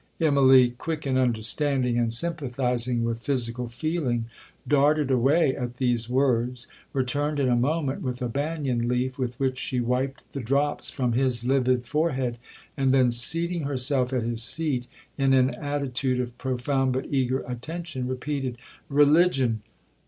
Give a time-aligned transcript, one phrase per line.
[0.19, 4.25] Immalee, quick in understanding and sympathising with physical feeling,
[4.67, 9.59] darted away at these words, returned in a moment with a banyan leaf, with which
[9.59, 12.39] she wiped the drops from his livid forehead;
[12.75, 14.87] and then seating herself at his feet,
[15.19, 18.57] in an attitude of profound but eager attention, repeated,
[18.89, 19.61] 'Religion!